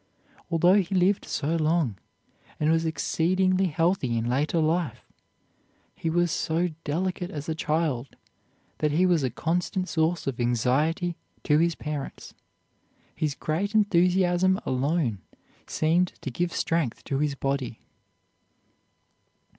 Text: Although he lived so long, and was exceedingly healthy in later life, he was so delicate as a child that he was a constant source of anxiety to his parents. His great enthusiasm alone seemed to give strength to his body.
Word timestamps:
Although 0.49 0.81
he 0.81 0.95
lived 0.95 1.25
so 1.25 1.55
long, 1.57 1.95
and 2.59 2.71
was 2.71 2.85
exceedingly 2.87 3.67
healthy 3.67 4.17
in 4.17 4.25
later 4.25 4.57
life, 4.59 5.05
he 5.93 6.09
was 6.09 6.31
so 6.31 6.69
delicate 6.83 7.29
as 7.29 7.47
a 7.47 7.53
child 7.53 8.15
that 8.79 8.91
he 8.91 9.05
was 9.05 9.21
a 9.21 9.29
constant 9.29 9.87
source 9.87 10.25
of 10.25 10.39
anxiety 10.39 11.17
to 11.43 11.59
his 11.59 11.75
parents. 11.75 12.33
His 13.15 13.35
great 13.35 13.75
enthusiasm 13.75 14.59
alone 14.65 15.19
seemed 15.67 16.13
to 16.21 16.31
give 16.31 16.51
strength 16.51 17.03
to 17.03 17.19
his 17.19 17.35
body. 17.35 17.77